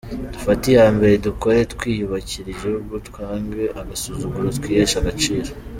[0.33, 5.49] Dufate iya mbere dukore, twiyubakire igihugu, twange agasuzuguro, twiheshe agaciro.